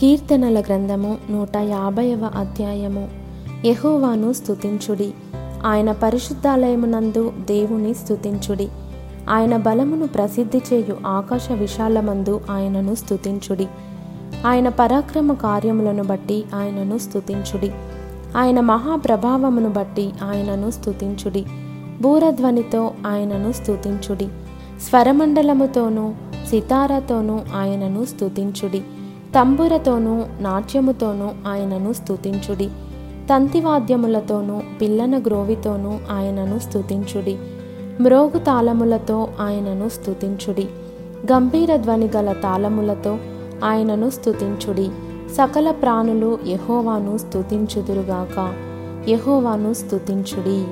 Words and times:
కీర్తనల 0.00 0.60
గ్రంథము 0.60 1.18
నూట 1.30 1.56
యాభైవ 1.56 2.30
అధ్యాయము. 2.36 3.08
యహోవాను 3.64 4.32
స్థుతించుడి 4.32 5.12
ఆయన 5.66 5.92
పరిశుద్ధాలయమునందు 5.92 7.32
దేవుని 7.40 7.94
స్థుతించుడి 7.94 8.68
ఆయన 9.28 9.56
బలమును 9.56 10.06
ప్రసిద్ధి 10.06 10.58
చేయు 10.58 10.96
ఆకాశ 11.06 11.52
విశాలమందు 11.52 12.40
ఆయనను 12.50 12.94
స్థుతించుడి 12.94 13.66
ఆయన 14.46 14.68
పరాక్రమ 14.68 15.32
కార్యములను 15.32 16.04
బట్టి 16.04 16.44
ఆయనను 16.54 16.98
స్థుతించుడి 16.98 17.70
ఆయన 18.36 18.60
మహాప్రభావమును 18.60 19.68
బట్టి 19.68 20.12
ఆయనను 20.22 20.70
స్థుతించుడి 20.70 21.44
బూరధ్వనితో 22.00 22.90
ఆయనను 23.06 23.52
స్థుతించుడి 23.52 24.28
స్వరమండలముతోనూ 24.90 26.12
సితారతోనూ 26.50 27.40
ఆయనను 27.56 28.04
స్థుతించుడి 28.04 28.82
తంబురతోనూ 29.34 30.24
నాట్యముతోనూ 30.40 31.48
ఆయనను 31.48 31.92
స్తుతించుడి. 31.92 32.68
తంతివాద్యములతోనూ 33.30 34.60
పిల్లన 34.80 35.18
గ్రోవితోనూ 35.18 35.92
ఆయనను 36.12 36.58
స్థుతించుడి 36.58 37.36
మ్రోగు 38.00 38.38
తాళములతో 38.38 39.28
ఆయనను 39.40 39.88
స్తుతించుడి. 39.88 40.66
గంభీర 41.32 41.76
ధ్వని 41.76 42.08
గల 42.16 42.32
తాళములతో 42.32 43.18
ఆయనను 43.64 44.10
స్థుతించుడి 44.10 44.90
సకల 45.34 45.70
ప్రాణులు 45.70 46.38
యహోవాను 46.46 47.18
స్థుతించుదురుగాక 47.18 48.54
యహోవాను 49.08 49.74
స్థుతించుడి 49.74 50.64